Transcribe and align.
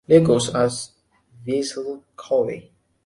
League 0.07 0.27
as 0.55 0.93
"Vissel 1.45 2.01
Kobe". 2.15 2.71